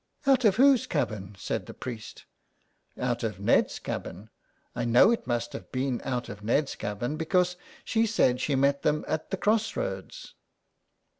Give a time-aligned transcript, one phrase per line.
[0.17, 2.25] *' Out of whose cabin?" said the priest."
[2.99, 4.31] Out of Ned's cabin.
[4.75, 8.81] I know it must have been out of Ned's cabin, because she said she met
[8.81, 10.33] them at the cross roads."